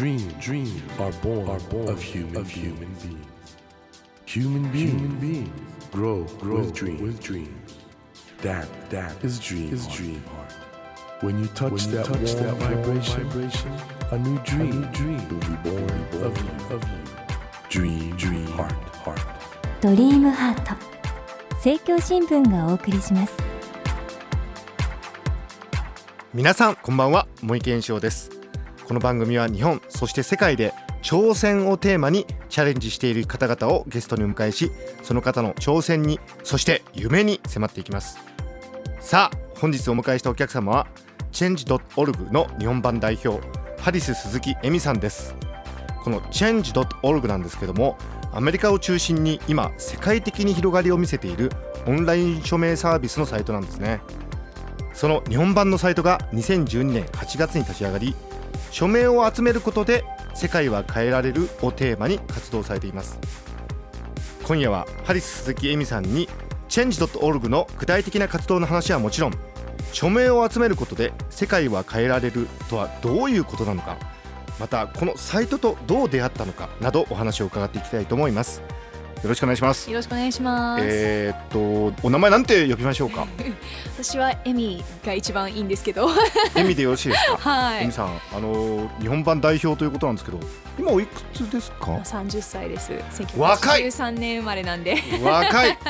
[0.00, 3.26] Dream, dreams are born, are born of human, of human beings.
[4.24, 5.50] Human beings, human beings
[5.92, 7.76] grow, grow with, dream, with dreams.
[8.40, 10.54] That, that is dream, is dream heart.
[11.20, 13.72] When you touch when you that, touch warm that vibration, vibration,
[14.10, 16.98] a new dream, a new dream will be born, born of you, of you.
[17.68, 18.72] Dream, dream heart,
[19.04, 19.20] heart.
[19.82, 20.74] ドリームハート
[21.56, 23.34] 政教新聞がお送りします
[26.32, 28.39] 皆さんこんばんは森健翔です
[28.90, 34.72] この番組は日本そして世界で挑戦をテーマにチャレンジしている方々をゲストにお迎えし
[35.04, 38.18] その方の挑戦にそして夢に迫っていきます。
[38.98, 40.88] さあ本日お迎えしたお客様は
[41.30, 43.40] Change.org の日本版代表
[43.80, 45.36] ハリス鈴木恵美さんです。
[46.02, 47.96] この Change.org なんですけども
[48.32, 51.52] アメリカを中心に今世界的に広がりを見せている
[51.86, 54.00] オンライン署名サービスのサイトなんですね。
[54.94, 58.16] その日本版のサイトが2012年8月に立ち上がり
[58.70, 63.18] 署名を集めることで世界は変えられるをテーマに活動されています。
[64.44, 66.28] 今夜はハリス鈴木恵美さんに
[66.68, 69.32] Change.org の具体的な活動の話はもちろん
[69.92, 73.96] 署名を集めることで世界は変えられるとはどういうことなのか
[74.58, 78.62] またこのサイトとどう出会ったのかなどお話を伺っていきたいと思います。
[79.28, 80.84] ろしくお願いしますよろしくお願いします。
[80.86, 83.26] えー、っとお名前なんて呼びましょうか？
[83.96, 86.08] 私はエミが一番いいんですけど、
[86.56, 87.50] エミでよろしいですか？
[87.50, 87.92] はいエミ。
[87.92, 90.40] さんあの日本版代表ということなんですけど
[90.78, 92.00] 今おいくつですか？
[92.04, 92.92] 三十歳です。
[93.36, 94.96] 若い1983年生まれなんで。
[95.22, 95.78] 若い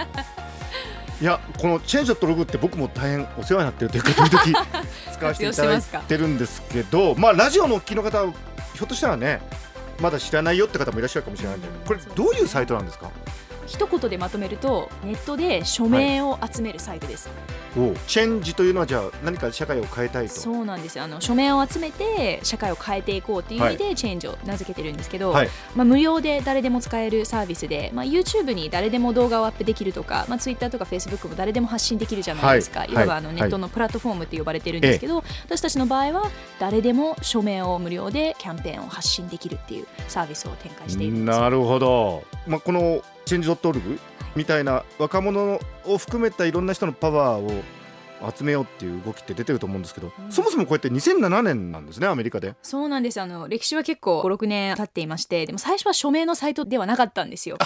[1.21, 4.67] いやこのチェンジャットログって僕も大変お世話になってるというか時々
[5.13, 8.33] 使わせていただいてるんですけどまあラジオのお聞きの方は
[8.73, 9.43] ひょっとしたらね
[10.01, 11.69] まだ知らないよって方もいらっしゃるかもしれないんで。
[11.87, 13.11] これどういうサイトなんですか？
[13.71, 17.31] 一言でまとめるとネットで署名を集めるサイトです。
[18.09, 20.35] チェンジというのはじゃあ何か社会を変えたいと。
[20.35, 21.05] そうなんですよ。
[21.05, 25.49] あの署名を集めて社会を変えていこうっていう意味でチェンジを名付けてるんですけど、はい。
[25.77, 32.81] まあ無料で誰でも使えるサービスで、まあ YouTube に誰でも動画をアップできるとか、まあ Twitter とか Facebook も誰でも発信できるじゃないですか。
[32.81, 32.91] はい。
[32.91, 33.37] い、わばあのはい。
[33.37, 36.29] ネットのプラットフォームって呼ばれてるんですけど、私たちの場合は
[36.59, 41.43] 誰でも署名を無料でキャンペーンを発信できるっていうサービスを展開しているんですよ。
[41.43, 44.01] なるほど、まあ、このチェンジ .org
[44.35, 47.63] みたいな若者を含めたいろんな人のパワーを
[48.37, 50.33] 集めようっていう動きって出てると思うんですけど、うん。
[50.33, 52.57] そもそもこうやって2007年なんですねアメリカで。
[52.61, 53.21] そうなんです。
[53.21, 57.57] あの歴史は結構56年経っていましてでも最初は署名のサイトではなかったんですよ。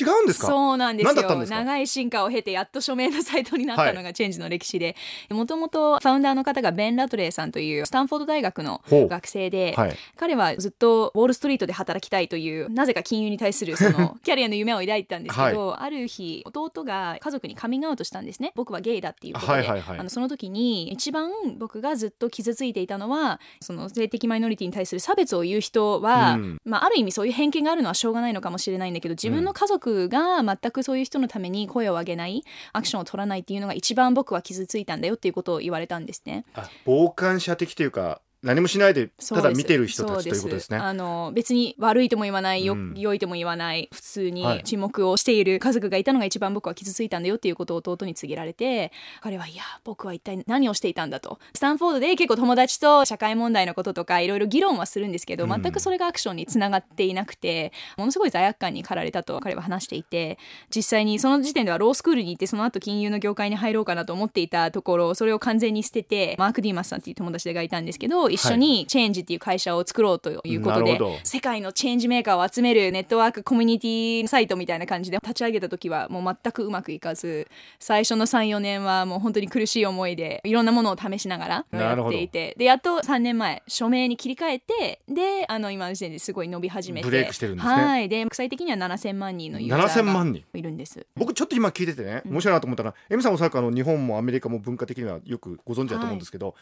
[0.00, 0.46] 違うんですか？
[0.48, 1.46] そうなんですよ。
[1.46, 4.96] 長い進化を経てやっと署名のサイトになったのがチェンジの歴史で。
[5.30, 9.96] もともとファウンダーの方がベン・ラトレーさんというスタンフォード大学の学生で、はい。
[10.16, 18.52] 彼はずっとウォール・ストリートで働きたいというなぜか金融に対するその キャリアの夢を抱いてたんですけど、ある日弟が家族にカミングアウトしたんですね。
[18.54, 19.98] 僕はゲイだっていうことで、はいはいはい。
[19.98, 26.60] あのその時に一番僕がずっと傷ついていたのはその性的マイノリティに対する差別を言う人は、うん。
[26.64, 29.77] まあ、ある意味そういう偏見があるのはしょうがないのかもしれないんだけど自分の家族
[30.08, 36.44] が全くそういう人のために声を上げないアクションを取らないっていうのが一番僕は傷ついたんだよっていうことを言われたんですね。
[36.84, 40.78] 傍観者的というか何もしないでただ見てる人たちということですね。
[40.78, 42.94] あの別に悪いとも言わないよ、うん。
[42.96, 44.32] 良いとも言わない普通はい。
[44.32, 51.38] に沈黙をしている家族がいたのが一番僕は傷ついたんだよっていうことを弟に告げられて彼はいや僕は一体何をしていたんだと。
[51.54, 55.50] スタンフォードで結構友達と社会問題のこととかいろいろ議論はするんですけど、うん。
[55.62, 60.38] 全くそれがアクションにつながっていなくてものすごい罪悪感に駆られたと彼は話していて
[60.74, 71.18] 実際にその時点ではロースクールに行ってその後金融の業界に入ろうかなと思っていたところそれを完全に捨ててマーク・ディーマスさんっていう友達がいたんですけど一緒にチェンジっていう会社を作ろうということで、なるほど。
[71.24, 87.74] 世界のチェンジメーカーを集めるネットワークコミュニティサイトみたいな感じで立ち上げた時はもう全くうまくいかず最初の34年はもう本当に苦しい思いでいろんなものを試しながらやっていてでやっと3年前署名に切り替えてであの今の時点ですごい伸び始めてブレイクしてるんですね。
[87.74, 88.08] はい。
[88.08, 90.44] で国際的には7000万人のユーザ7000ー万人。
[90.52, 91.06] がいるんです。
[91.16, 96.54] 僕ちょっと今聞いててね面白いなと思ったら、エミさんおそらくあの日本もアメリカも文化的にはよくご存知だと思うんですけど、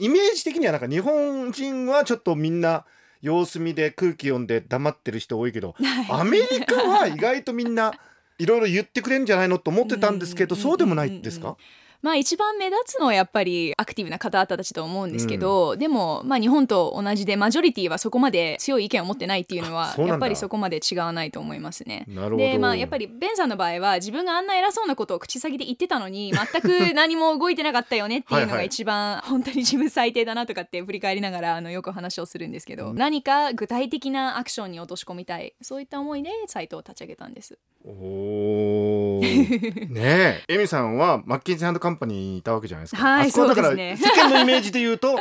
[0.00, 2.84] イメージ的にはなんか日本人はちょっとみんな
[3.22, 5.74] 様子見で空気読んで黙ってる人多いけど
[6.10, 7.92] アメリカは意外とみんな
[8.38, 10.62] いろいろ言ってくれるんじゃないのと思ってたんですけどうん。
[10.62, 11.56] そうでもないですか？
[12.02, 22.06] まあ一番目立つのはやっぱりアクティブな方々たちと思うんですけど、でもまあ日本と同じでマジョリティはそこまで強い意見を持ってないっていうのはやっぱりそこまで違わないと思いますね。
[22.36, 37.58] でまあやっぱりベンさんの場合は自分があんな偉そうなことを口先で言ってたのに 全く何も動いてなかったよねっていうのが一番本当に自分最低だなとかって振り返りながらあのよく話をするんですけど、何か具体的なアクションに落とし込みたいそういった思いでサイトを立ち上げたんです。
[37.84, 39.88] おー。
[39.90, 40.54] ねえ。
[40.54, 45.14] エミさんはマッキンゼーカンパニーにいたわけじゃないですか、はいあそこはだから世間のイメージで言うと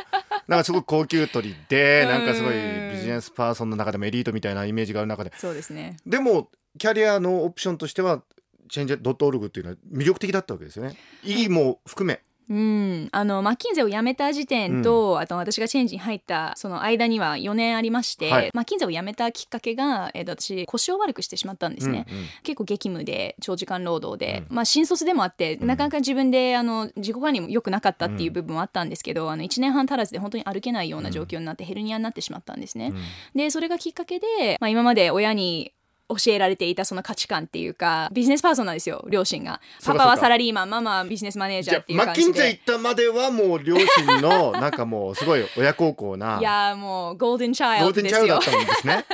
[0.48, 2.10] なんかすごい高級鳥で うん。
[2.10, 5.32] なんかすごいビジネスパーソンの中でもエリートみたいなイメージがある中で。
[5.38, 5.98] そうですね。
[6.06, 8.24] でもキャリアのオプションとしては
[8.70, 10.96] チェンジドットオルグっていうのは魅力的だったわけですよね。
[11.24, 18.52] 意義も含めうん、あのマッキンゼを辞めた時点と、あと私がチェンジに入ったその間には4年ありまして、はい。
[18.56, 22.26] マッキンゼを辞めたきっかけが、えーと私腰を悪くしてしまったんですね、うんうん。
[22.44, 25.68] 結構激務で長時間労働で、うまあ新卒でもあって、うん。
[25.68, 32.98] なかなか自分であの自己管理も良くなかったっていう部分もあったんですけど、あの1年半足らずで本当に歩けないような状況になってヘルニアになってしまったんですね、うん。
[33.36, 35.74] でそれがきっかけで、まあ、今まで親に
[36.10, 39.62] 教えられていたその価値観っていうかビジネスパーソンなんですよ両親が。
[39.86, 46.40] パパはサラリーマンママはビジネスマネージャーっていうマッキンゼ感じで行ったまではもう両親のなんかもうすごい親孝行な。
[46.40, 48.40] いやーもうゴールデンチャイゴールデンルドですよ。
[48.42, 49.06] チャイルドだったんですね。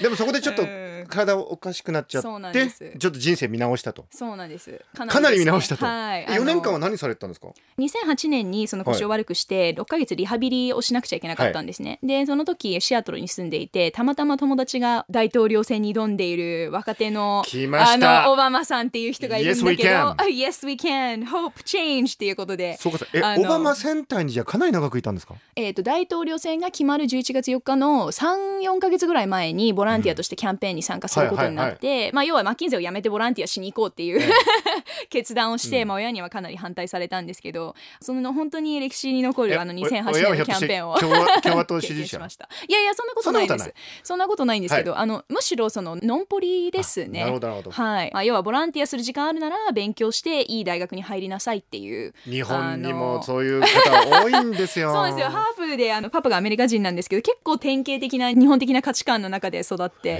[0.00, 2.92] でもそこでちょっとうん体おかしくなっちゃそうなんってです。
[2.98, 4.06] ちょっと人生見直したと。
[4.10, 4.80] そうなんです。
[4.96, 7.48] かかなり見直したと、はい4年間は何されてたんですか
[7.78, 20.14] ？2008年にその腰を悪くして6ヶ月リハビリをしなくちゃいけなかったんですね、でその時シアトルに住んでいてたまたま友達が大統領選に挑んでいる若手のあのオバマさんっていう人がいるんだけど Yes, we can.
[20.16, 21.26] あ Yes we can.
[21.26, 22.76] Hope change っていうことで。
[22.78, 25.34] そうかえオバマ戦隊にじゃあかなり長くいたんですか？
[25.56, 34.20] えー、と大統領選が決まる11月4日の34か月ぐらい前にボランティアとしてキャンペーンに参加することになって、まあ、要はマッキンゼを辞めてボランティアしに行こうっていう、
[35.08, 42.00] 決断をして、まあ、親にはかなり反対されたんですけどその本当に歴史に残えるあのお2008年のキャンペーンを共和党支経持者？
[42.00, 42.48] 験しました。
[42.68, 43.74] いやいやそんなことないです。
[44.02, 44.58] そんなことない。
[44.58, 47.20] んですけど、あのむしろそのノンポリですね。
[47.20, 47.70] なるほどなるほど。
[47.70, 48.10] はい。
[48.12, 54.92] まあ、要はボランティアする時間あるなら勉強していい大学に入りなさいっていう日本にもそういう方多いんですよ。
[54.94, 55.26] そうですよ。
[55.26, 60.18] ハーフであのパパがアメリカ人なんですけど結構典型的な日本的な価値観の中で育って。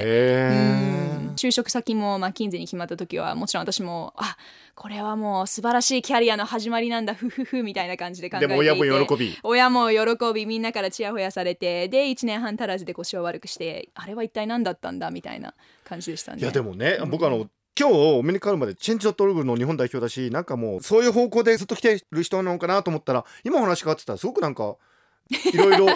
[1.39, 4.37] 就職先もマッキンゼに決まった時はもちろん私もあ
[4.75, 9.39] これはもう素晴らしいキャリアの始まりなんだふふふみたいな感じで考えていてでも親も喜び。
[9.43, 24.75] 親も喜びみんなからちやほやされてで1年半足らずで腰を悪くしてあれは一体何だったんだみたいな感じでしたねいやでもね、僕あの今日お目にかかるまでチェンジドットオルグの日本代表だしなんかもうそういう方向でずっと来てる人なのかなと思ったら今お話変わってたらすごくなんか
[25.31, 25.87] いろいろ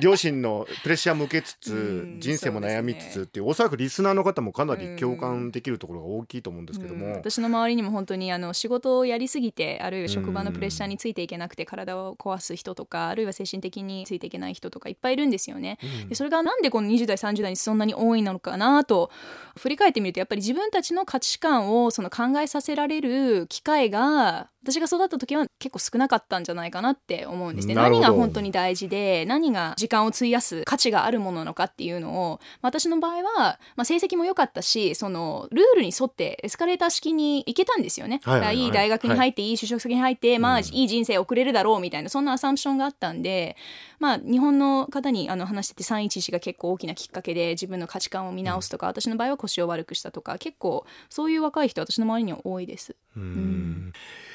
[0.00, 15.78] 両親のプレッシャーも受けつつうん人生も悩みつつっていうおそらくリスナーの方もかなり共感できるところが大きいと思うんですけども、うん私の周りにも本当にあの仕事をやりすぎてあるいは職場のプレッシャーについていけなくて体を壊す人とかあるいは精神的についていけない人とかいっぱいいるんですよね。
[16.02, 19.10] うんでそれがなんでこの20代30代にそんなに多いのかなと
[19.58, 27.74] 振り返ってみるとやっぱり自分たちの価値観をその考えさせられる機会が私が育った時は結構少なかったんじゃないかなって思うんですね。
[27.74, 38.20] 何が本当に大事で何が時間を費やす価値があるものなのかっていうのを私の場合は、まあ、成績も良かったしそのルールに沿ってエスカレーター式に行けたんですよね。
[38.24, 38.58] はいはいはい。
[38.58, 40.64] いい大学に入って、い、い就職先に入って、まあうん。
[40.64, 43.56] いい人生送れるだろうみたいなそんなアサンプションがあったんで、
[43.98, 52.96] まあ、日本の方にあの話してて311が結構大きなきっかけで自分の価値観を見直すとか、私の場合は腰を悪くしたとか結構そういう若い人私の周りには多いです。
[53.16, 53.92] うん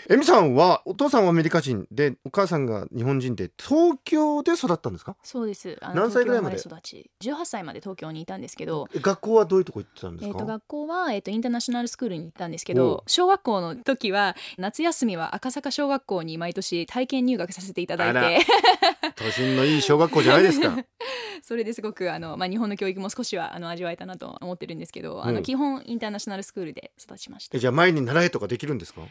[0.08, 5.16] エミさんはお父さんはアメリカ人でお母さんが日本人で東京で育ったんですか？
[5.24, 5.78] そうです。
[5.96, 6.58] 何歳ぐらいまで？
[6.58, 18.46] 育ち18歳まで東京にいたんですけどえ学校はどういうとこ行ってたんですえー、か、と学校は、えー、とインターナショナルスクールに行ったんですけど小学校の時は夏休みは赤坂小学校に毎年体験入学させていただいて。
[19.16, 20.76] 都心のいい小学校じゃないですか。
[21.42, 25.36] それですごくあの、まあ、日本の教育も少しはあの味わえたなと思ってるんですけど、あうん。
[25.36, 27.56] の基本インターナショナルスクールで育ちました。
[27.56, 29.02] えじゃあ前に習えとかできるんですか？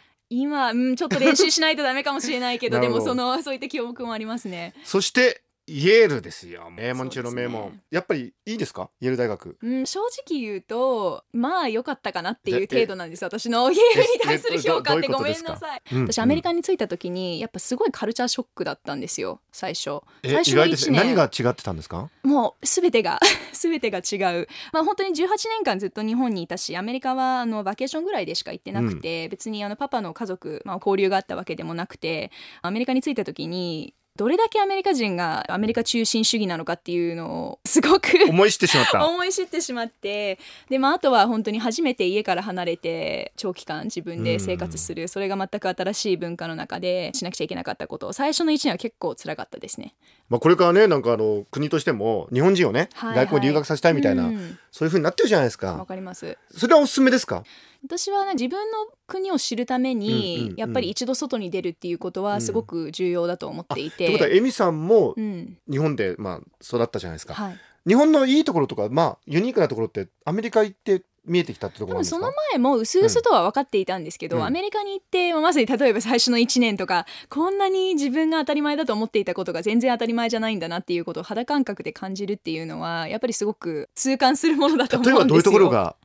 [0.40, 4.74] 今、うん、ちょっと練習しないとダメかもしれないけど でもそのそういった記憶もありますね。
[4.84, 7.80] そしてイエールですよ名門中の名門、ね。
[7.90, 8.90] やっぱりいいですか？
[9.00, 9.56] イェール大学。
[9.62, 15.83] うん、正直言うとまあ良かったかなっていう程度なんです私のゲームに対する評価ってごめんなさい。
[15.92, 16.02] うん。
[16.06, 20.00] 私アメリカに着いた時にやっぱすごいカルチャーショックだったんですよ最初。
[20.23, 22.11] え最初の意外です1年何が違ってたんですか？
[22.23, 23.18] もう全てが
[23.52, 24.49] 全てが違う。
[24.73, 32.30] まあ本当に18年間ずっと日本にいたしアメリカはあのバケーションぐらいでしか行ってなくて、別にあのパパの家族、まあ、交流があったわけでもなくて
[32.61, 39.04] アメリカに着いた時にどれだけアメリカ人がアメリカ中心主義なのかっていうのをすごく思い知ってしまった。
[39.11, 40.38] 思い知ってしまって。
[40.68, 48.12] で、まあ、あとは本当に初めて家から離れて長期間自分で生活する、それが全く新しい文化の中でしなくちゃいけなかったこと。
[48.12, 49.94] 最初の1年は結構辛かったですね。
[50.28, 53.26] まあ、これからねなんかあの国としても日本人をね、はいはい。
[53.26, 54.59] 外国に留学させたいみたいな、うん。
[54.71, 56.38] そういう風になってるじゃないですわかかります。
[56.56, 57.42] それはおすすめですか？
[57.84, 60.56] 私は、ね、自分の国を知るために、うんうんうん。
[60.56, 62.26] やっぱり一度外に出るっていうことうん。
[62.26, 64.04] はすごく重要だと思っていて。
[64.04, 65.58] ってことはエミさんもうん。
[65.70, 74.44] 日本でまあ育ったじゃないですか、はい、日本のいいところとかまあユニークなところってアメリカ行って見えてきたってところその前も薄々とは分かっていたんですけど、うん。
[74.44, 85.16] アメリカに行ってまさに例えば最初の1年とかこんなに自分が当たり前だと思っていたことが全然当たり前じゃないんだなっていうことを肌感覚で感じるっていうのはやっぱりすごく痛感するものだと思うんですよ。
[85.16, 85.96] 例えばどういうところが？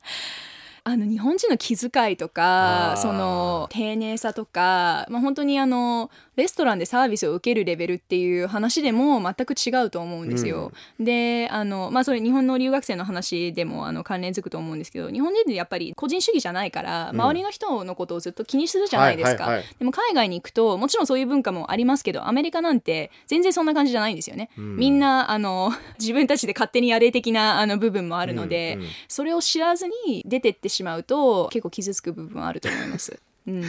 [0.84, 10.72] あの日本人の気遣いとかその丁寧さとか、まあ、本当にあのレストランでサービスを受けるレベルっていう話でも全く違うと思うんですよ。
[10.98, 19.58] であの、まあ、それ日本の留学生の話でもあの関連づくと思うんですけど日本人ってやっぱり個人主義じゃないからうん周りの人のことをずっと気にするじゃないですか。
[19.78, 24.48] でも海外に行くともちろんそういう文化もありますけどアメリカなんて全然そんな感じじゃないんですよね。
[24.56, 33.20] うんみんなあの 自分たちで勝手にやれ的なあの部分もあるので、うんうんそれを知らずに出てってしまうと結構傷つく部分はあると思います。
[33.46, 33.64] うん、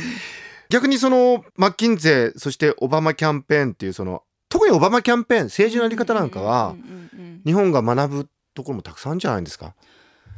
[0.70, 9.74] 逆にそのマッキンゼーそしてオバマキャンペーンっていうその特にオバマキャンペーン政治のやり方なんかはうんうんうんうん日本が学ぶところもたくさんあるんじゃないですか？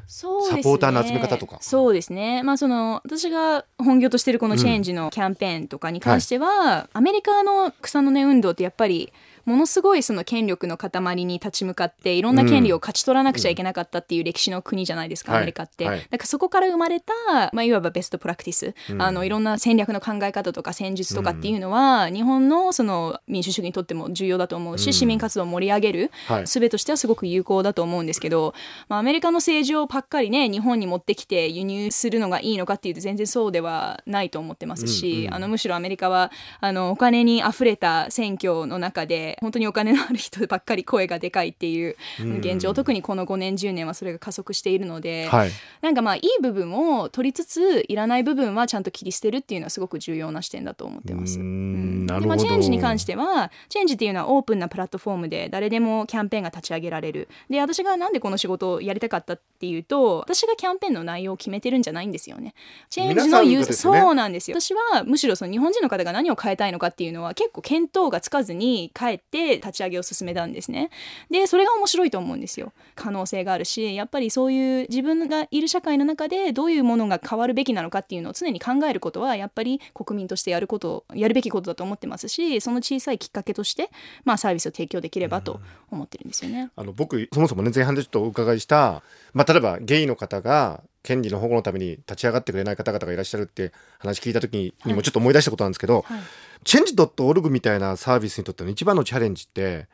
[0.05, 0.63] そうですね。
[0.63, 1.57] サポーターの集め方とか。
[1.61, 2.43] そうですね。
[2.43, 9.11] まあその私が本業としてるこのチェンジのキャンペーンとかに関しては、アメリカの草の根運動ってやっぱり
[9.45, 17.13] ものすごいその権力の塊に立ち向かっていろんな権利を勝ち取らなくちゃいけなかったっていう歴史の国じゃないですか、はいアメリカって、はいだからそこから生まれた、
[17.53, 19.01] まあ、いわばベストプラクティス、うん。
[19.01, 24.93] あのいろんな戦略の考え方とか戦術とかっていうのは、日本のその民主主義にとっても重要だと思うし、うん。
[24.93, 26.47] 市民活動を盛り上げるはい。
[26.47, 28.53] 術としてはすごく有効だと思うんですけど、
[28.87, 35.33] まあ、アメリカの政治をばっかりね日本に持ってきて輸入するのがいいのかっていうと全然そうではないと思ってますし、うんうん。
[35.33, 42.37] あのむしろアメリカはあのお金にあふれた選挙の中で本当にお金のある人ばっかり声がでかいっていううん。
[42.37, 45.51] 現状、特にこの5年10年はそれが加速しているので、はい。
[45.81, 51.39] なんかまあいい部分を取りつついらない部分はちゃんと切り捨てるっていうのはすごく重要な視点だと思ってます。
[51.39, 57.29] うまあチェンジに関してはチェンジっていうのはオープンなプラットフォームで誰でもキャンペーンが立ち上げられる。
[57.49, 62.53] で私がなんでこの仕事をやりたかったっていうと私がキャンペーンの内容を決めてるんじゃないんですよね。
[62.89, 63.99] チェンジのユーザー、皆さんがですね。
[64.01, 64.59] そうなんですよ。
[64.59, 70.89] 私はむしろその日本人の方が何を変えたいのかっていうのは結構見当がつかずに帰って立ち上げを進めたんですね。
[71.29, 72.73] でそれが面白いと思うんですよ。
[72.95, 83.89] 可能性があるしやっぱりそういう自分がいる社会の中でどういうものが変わるべきなのかっていうのを常に考えることはやっぱり国民としてやることやるべきことだと思ってますしその小さいきっかけとして、
[84.23, 86.71] まあ、サービスを提供できればと思ってるんですよね。
[86.75, 89.03] あの僕そもそもね前半でちょっとお伺いした、
[89.33, 96.19] まあ、例えばゲイの方が権利の保護のために立ち上がってくれない方々がいらっしゃるって話聞いた時にもちょっと思い出したことなんですけど、はい。
[96.63, 99.87] チェンジ .org みたいなサービスにとっての一番のチャレンジって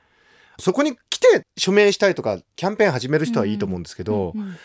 [0.60, 4.56] そこに来て署名したいとかキャンペーン始める人はいいと思うんですけど、うんうん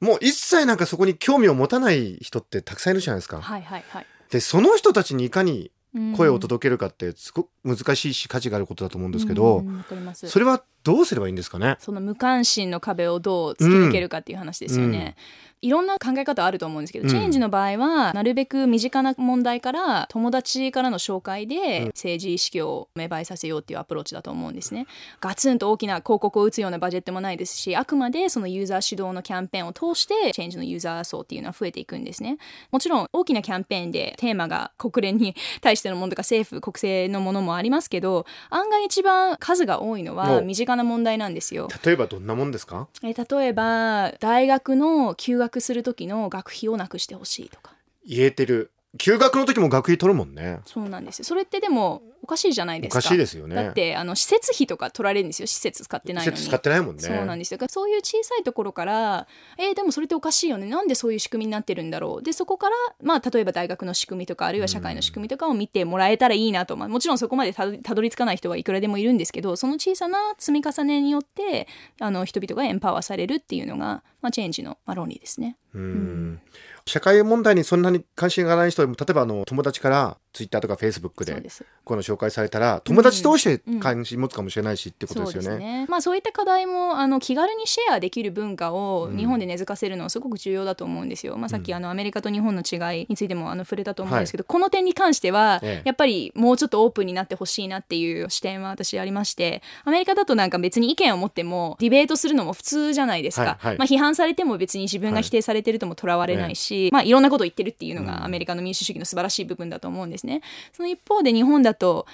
[0.00, 3.40] もう一切なんかそこに興味を持たない人ってたくさんいるじゃないですか。
[3.40, 4.06] はいはいはい。
[4.30, 5.70] でその人たちにいかに
[6.16, 10.28] 声をけ届けるかってすごく難しいし価値があることだと思うんですけど、わかります。
[10.28, 11.76] それはどうすればいいんですかね？
[11.80, 15.16] その無関心の壁をどう突き抜けるかっていう話ですよね。
[15.62, 24.86] いろんな考え方あると思うんですけど、うんチェンジの場合はなるべく身近な問題から友達からの紹介うんで政治意識を芽生えさせようっていうアプローチだと思うんですね。
[25.22, 32.36] ガツンと大きな広告を打つようなバジェットもないですしあくまでそのユーザー主導のキャンペーンを通してチェンジのユーザー層っていうのは増えていくんですね。
[32.70, 41.68] もちろん大きなキャンペーンでテーマが国連に対してのものとか政府国政のものもありますけど案外一番数が多いのはお身近な問題なんですよ。
[41.84, 42.88] 例えばどんなもんですか？
[43.02, 47.72] えー例えば大学の休学する時の学費をなくしてほしいとか。
[48.06, 50.60] 言えてる休学の時も学費取るもんね。
[50.66, 51.24] そうなんですよ。
[51.24, 53.00] それってでもおかしいじゃないですか。
[53.00, 53.56] おかしいですよね。
[53.56, 55.46] だってあの施設費とか取られるんですよ。
[55.46, 56.36] 施設使ってないのに。
[56.36, 57.02] 施設使ってないもんね。
[57.02, 57.58] そうなんですよ。
[57.58, 59.26] だからそういう小さいところから
[59.58, 60.66] えーでもそれっておかしいよね。
[60.66, 62.22] なんでそういう仕組みになってるんだろう。
[62.22, 71.66] でそこからまあ例えば大学の仕組みとかあるいは社会の仕組みとかを見てもらえたらいいなと、まあ、もちろんそこまでたどたどり着かない人はいくらでもいるんですけどその小さな積み重ねによって
[72.00, 75.56] あの人々がエンパワーされるっていうのが、まあ、チェンジの、まあ、論理ですね。
[75.74, 76.40] うん
[76.86, 81.42] 社会問題にそんなに関心がない人でも例えばあの友達からツイッターとかフェイスブックで
[81.84, 85.86] この紹介されたら友達同士で関心持つかもしれないしってことですよそうね。
[85.88, 89.16] まあそういった課題もあの気軽にシェアできる文化をうん。
[89.16, 91.36] 日本で根付かせるのはすごく重要だと思うんですよ。
[91.36, 95.86] まあさっきあのアメリカと日本の違いについてもあの触れたと思うんですけど、この点に関してはええ。
[95.86, 103.42] やっぱりもうちょっとオープンになってほしいなっていう視点は私ありまして、アメリカだとなんか別に意見を持ってもディベートするのも普通じゃないですか。
[103.42, 103.78] はいはい。
[103.78, 108.06] まあ批判されても別に自分が否定されてるともとらわれないし、まあいろんなことを言ってるっていうのうん。
[108.06, 110.42] がアメリカの民主主義の素晴らしい部分だと思うんですね。
[110.72, 112.06] その一方で日本だと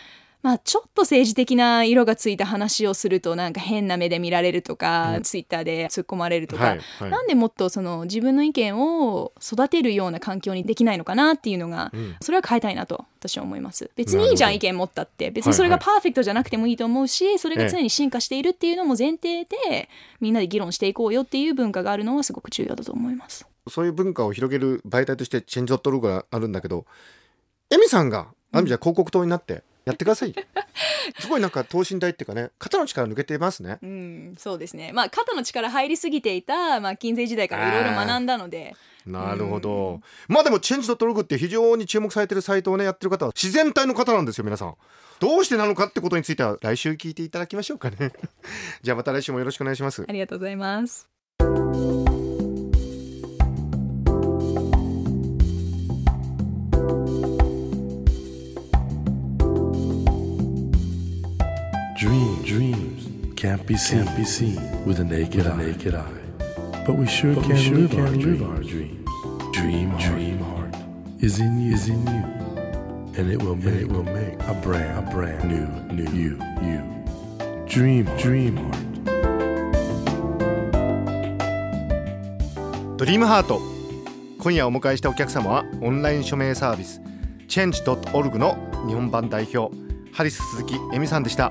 [0.43, 7.11] まあ、ちょっと政治的な色がついた話をするとなんか変な目で見られるとか、ツイッターで突っ込まれるとか、はいはい。
[7.11, 12.17] なんでもっとその自分の意見を育てるような環境にできないのかなっていうのが、うん。
[12.23, 13.91] それは変えたいなと私は思います。
[13.97, 19.91] 別にいいじゃん意見持ったって別にそれがパーフェクトじゃなくてもいいと思うしそれがええ常に進化しているっていうのも前提で
[20.21, 23.47] みんなで議論していこうよっていう文化があるのはすごく重要だと思います。
[23.69, 26.87] そういう文化を広げる媒体としてチェンジドットログがあるんだけど
[27.71, 30.35] エミさんがある意味じゃ広告塔になってやってください。
[31.19, 33.79] すごいなんか等身大っていうかね肩の力抜けてますね。
[33.83, 34.93] うんそうですね。
[34.93, 38.77] まあ肩の力入りすぎていた、まあ、近世時代からいろいろ学んだので。
[39.07, 40.01] なるほど。
[40.29, 44.75] まあでもチェンジドットログって非常に注目されてるサイトをねやってる方は自然体の方なんですよ皆さん。
[45.21, 48.13] どうしてなのかってことについては来週聞いていただきましょうかね。
[48.83, 50.05] じゃあまた来週もよろしくお願いします。
[50.07, 51.09] ありがとうございます。
[63.41, 65.57] Can't be seen, can't be seen with the naked, eye.
[65.57, 66.13] naked eye.
[66.87, 68.43] But we sure can, sure live, can our live dreams.
[68.43, 69.09] our dreams.
[69.55, 70.75] Dream, dream heart
[71.21, 72.23] is in you, is in you,
[73.17, 76.85] and it will make, it will make a brand, a brand new, new you, you.
[77.67, 78.87] Dream, dream heart.
[82.99, 83.63] ドリームハート
[84.39, 87.01] 今夜お迎えしたお客様はオンライン署名サービス
[87.49, 88.57] Change.org の
[88.87, 89.75] 日本版代表
[90.13, 91.51] ハリス鈴木恵美さんでした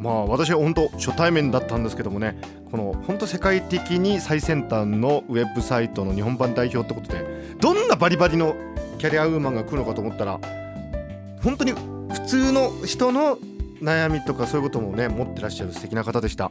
[0.00, 2.36] まあ私は本当初対面だったんですけどもね
[2.70, 7.24] この本当世界的に最先端のウェブサイトの日本版代表ってことで
[7.60, 8.56] どんなバリバリの
[8.98, 10.40] キャリアウーマンが来るのかと思ったら
[11.42, 13.38] 本当に普通の人の
[13.82, 16.50] 悩みとかそういうこともね持ってらっしゃる素敵な方でした。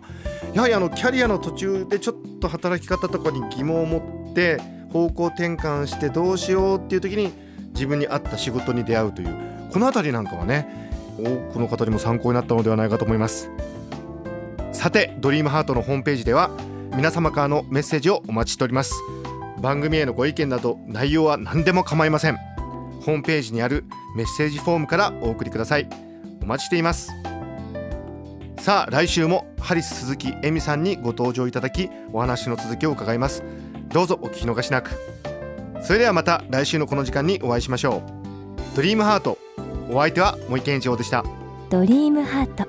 [0.53, 4.59] やはりあのキャリアの途中でちょっと働き方とかに疑問を持って
[4.91, 7.31] 方向転換してどうしようっていう時に
[7.73, 9.35] 自分に合った仕事に出会うという
[9.71, 10.88] この辺りなんかはね
[11.19, 13.49] 多くの方にも参考になったのではないかと思います。
[14.71, 16.49] さてドリームハートのホームページでは
[16.95, 18.95] 皆様からのメッセージをお待ちしております。
[19.61, 22.37] 番組へのご意見など内容は何でも構いません。
[23.01, 23.85] ホームページにある
[24.15, 25.87] メッセージフォームからお送りください。
[26.41, 27.11] お待ちしています。
[28.57, 33.43] さあ来週もハリス鈴木恵美さんにご登場いただきお話の続きを伺います。
[33.89, 34.91] どうぞお聞き逃しなく。
[35.81, 38.03] それではまた来週のこの時間にお会いしましょ
[38.73, 38.75] う。
[38.75, 39.37] ドリームハート。
[39.89, 41.25] お相手は森健一郎でした。
[41.71, 42.67] ドリームハート。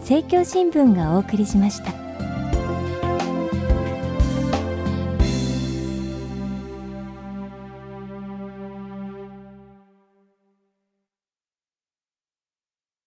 [0.00, 2.03] 政教新聞がお送りしました。